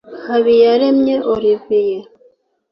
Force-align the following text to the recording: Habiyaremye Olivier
Habiyaremye 0.25 1.15
Olivier 1.31 2.03